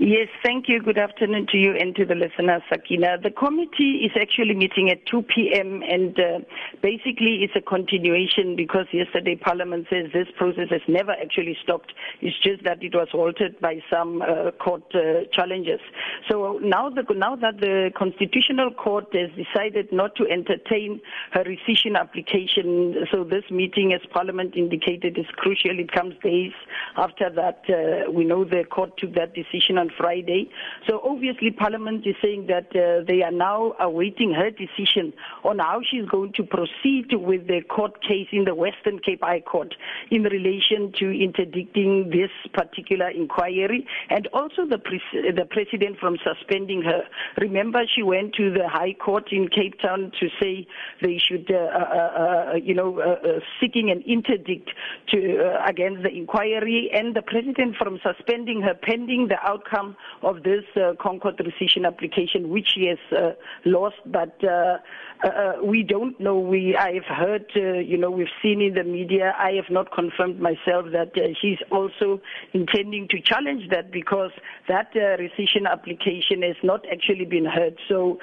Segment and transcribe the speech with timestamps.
[0.00, 0.80] Yes, thank you.
[0.80, 3.18] Good afternoon to you and to the listeners, Sakina.
[3.20, 5.82] The committee is actually meeting at 2 p.m.
[5.82, 6.38] and uh,
[6.80, 11.92] basically it's a continuation because yesterday Parliament says this process has never actually stopped.
[12.20, 15.80] It's just that it was halted by some uh, court uh, challenges.
[16.30, 21.00] So now, the, now that the Constitutional Court has decided not to entertain
[21.32, 25.76] her rescission application, so this meeting, as Parliament indicated, is crucial.
[25.76, 26.52] It comes days
[26.96, 27.64] after that.
[27.68, 30.50] Uh, we know the court took that decision on on Friday.
[30.88, 35.12] So obviously Parliament is saying that uh, they are now awaiting her decision
[35.44, 39.40] on how she's going to proceed with the court case in the Western Cape High
[39.40, 39.74] Court
[40.10, 46.82] in relation to interdicting this particular inquiry and also the, pre- the president from suspending
[46.82, 47.02] her.
[47.40, 50.66] Remember, she went to the High Court in Cape Town to say
[51.02, 54.70] they should, uh, uh, uh you know, uh, uh, seeking an interdict
[55.08, 55.18] to
[55.66, 60.64] against the inquiry, and the president from suspending her pending the outcome outcome of this
[60.76, 63.32] uh, ConCourt rescission application, which he has uh,
[63.64, 64.78] lost, but uh,
[65.24, 66.38] uh, uh, we don't know.
[66.38, 69.34] We I've heard, uh, you know, we've seen in the media.
[69.36, 72.20] I have not confirmed myself that uh, she's also
[72.52, 74.30] intending to challenge that because
[74.68, 77.78] that rescission application has not actually been heard.
[77.88, 78.18] So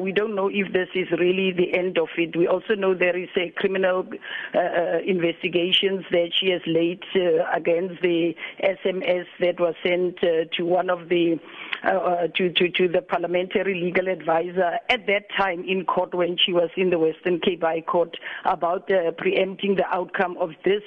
[0.00, 2.36] we don't know if this is really the end of it.
[2.36, 4.06] We also know there is a criminal
[5.06, 7.02] investigations that she has laid
[7.54, 11.38] against the SMS that was sent to one of the
[11.84, 16.36] uh, uh, to, to to the parliamentary legal advisor at that time in court when
[16.38, 20.82] she was in the Western Cape High Court about uh, preempting the outcome of this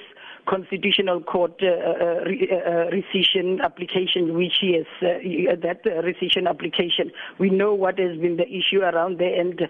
[0.46, 7.10] constitutional court uh, uh, uh, uh, rescission application, which is uh, that rescission application.
[7.38, 9.60] We know what has been the issue around there, and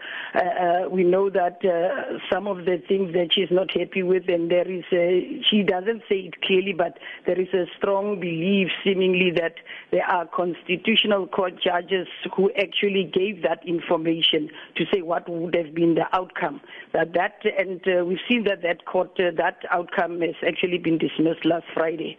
[0.91, 1.61] we know that
[2.33, 6.03] some of the things that she's not happy with, and there is a, she doesn't
[6.09, 9.55] say it clearly, but there is a strong belief, seemingly, that
[9.91, 15.75] there are constitutional court judges who actually gave that information to say what would have
[15.75, 16.61] been the outcome.
[16.93, 21.45] That that, and we've seen that that court, that outcome is actually actually been dismissed
[21.45, 22.17] last Friday.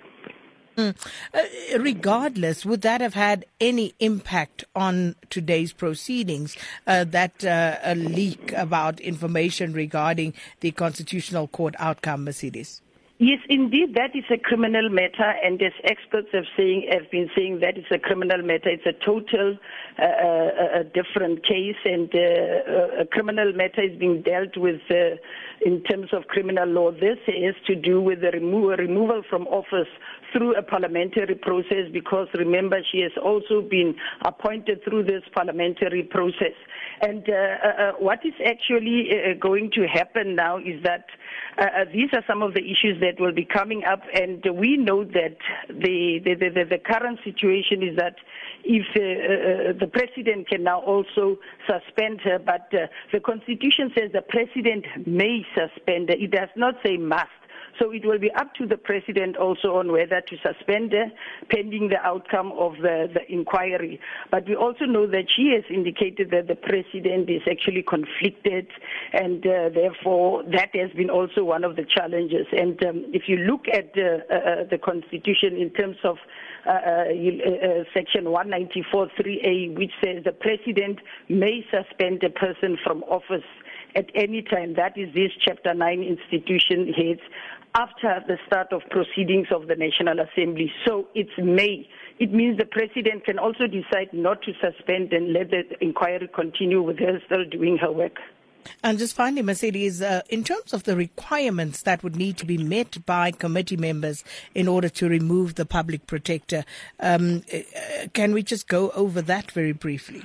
[0.78, 0.95] Mm.
[1.33, 6.57] Uh, regardless, would that have had any impact on today's proceedings?
[6.85, 12.81] Uh, that uh, a leak about information regarding the Constitutional Court outcome, Mercedes?
[13.17, 17.59] Yes, indeed, that is a criminal matter, and as experts have saying have been saying
[17.61, 18.67] that is a criminal matter.
[18.67, 19.57] It's a total
[19.97, 25.16] uh, uh, a different case, and uh, a criminal matter is being dealt with uh,
[25.66, 26.91] in terms of criminal law.
[26.91, 29.88] This is to do with the remo- removal from office
[30.34, 33.95] through a parliamentary process, because remember she has also been
[34.25, 36.55] appointed through this parliamentary process.
[37.01, 41.05] And uh, uh, uh, what is actually uh, going to happen now is that
[41.57, 44.75] uh, uh, these are some of the issues that will be coming up, and we
[44.78, 45.38] know that
[45.69, 48.16] the the, the, the current situation is that
[48.63, 51.38] if uh, uh, the president can now also
[51.69, 56.16] suspend her, but uh, the constitution says the president may suspend her.
[56.16, 57.29] It does not say must.
[57.79, 61.11] So it will be up to the president also on whether to suspend her
[61.49, 63.99] pending the outcome of the, the inquiry.
[64.31, 68.67] But we also know that she has indicated that the president is actually conflicted
[69.13, 72.47] and uh, therefore that has been also one of the challenges.
[72.51, 76.17] And um, if you look at uh, uh, the constitution in terms of
[76.65, 80.99] uh, uh, section 194.3a, which says the president
[81.29, 83.43] may suspend a person from office
[83.95, 84.75] at any time.
[84.75, 87.22] That is this Chapter 9 institution heads
[87.75, 90.72] after the start of proceedings of the National Assembly.
[90.88, 91.88] So it's May.
[92.19, 96.81] It means the president can also decide not to suspend and let the inquiry continue
[96.81, 98.17] with her still doing her work.
[98.84, 102.57] And just finally, Mercedes, uh, in terms of the requirements that would need to be
[102.57, 104.23] met by committee members
[104.55, 106.66] in order to remove the public protector,
[107.00, 110.23] um, uh, can we just go over that very briefly?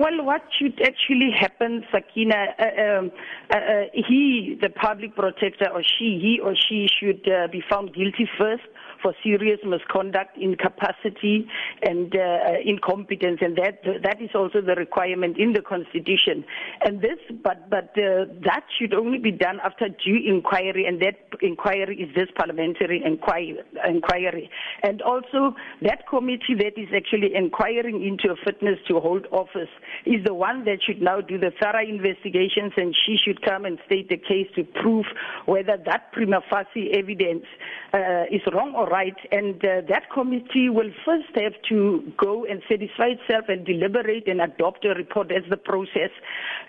[0.00, 2.54] Well, what should actually happen, Sakina?
[2.58, 3.12] Uh, um,
[3.52, 7.92] uh, uh, he, the public protector, or she, he or she should uh, be found
[7.92, 8.62] guilty first
[9.02, 11.46] for serious misconduct, incapacity,
[11.82, 16.44] and uh, incompetence, and that that is also the requirement in the constitution.
[16.84, 21.16] And this, but but uh, that should only be done after due inquiry, and that
[21.40, 23.58] inquiry is this parliamentary inquiry.
[23.86, 24.50] inquiry.
[24.82, 29.70] And also, that committee that is actually inquiring into a fitness to hold office
[30.06, 33.78] is the one that should now do the thorough investigations, and she should come and
[33.86, 35.06] state the case to prove
[35.46, 37.44] whether that prima facie evidence
[37.92, 39.16] uh, is wrong or right.
[39.30, 44.40] And uh, that committee will first have to go and satisfy itself and deliberate and
[44.40, 46.10] adopt a report as the process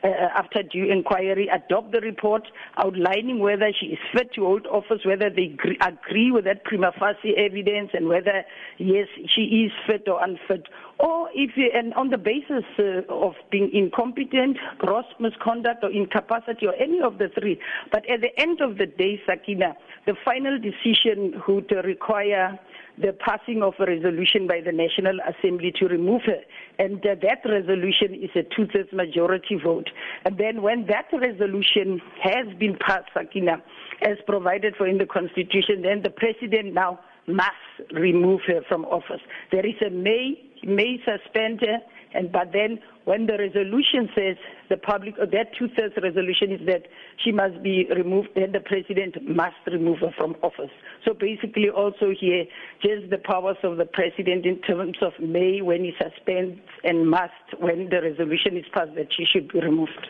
[0.04, 1.50] uh, after due inquiry.
[1.50, 2.44] Adopt the report
[2.78, 7.36] outlining whether she is fit to hold office, whether they agree, with that prima facie
[7.38, 8.44] evidence, and whether,
[8.78, 10.68] yes, she is fit or unfit.
[11.00, 16.76] Or if, and on the basis uh, of being incompetent, gross misconduct, or incapacity, or
[16.76, 17.60] any of the three.
[17.92, 19.76] But at the end of the day, Sakina,
[20.06, 21.72] the final decision would
[22.12, 22.60] require
[22.98, 26.42] the passing of a resolution by the National Assembly to remove her.
[26.78, 29.90] And uh, that resolution is a two-thirds majority vote.
[30.26, 33.64] And then when that resolution has been passed, Sakina,
[34.02, 37.00] as provided for in the Constitution, then the President now
[37.34, 39.22] must remove her from office.
[39.52, 41.80] There is a may may suspend her,
[42.14, 44.38] and but then when the resolution says
[44.70, 46.84] the public or that two-thirds resolution is that
[47.24, 50.70] she must be removed, then the president must remove her from office.
[51.06, 52.46] So basically, also here,
[52.82, 57.34] just the powers of the president in terms of may when he suspends and must
[57.60, 60.08] when the resolution is passed that she should be removed.